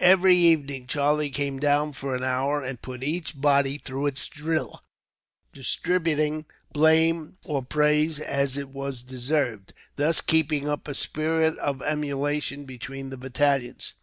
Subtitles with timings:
[0.00, 4.82] Every evening, Charlie came down for an hour, and put each body through its drill,
[5.54, 12.66] distributing blame or praise as it was deserved, thus keeping up a spirit of emulation
[12.66, 13.94] between the battalions.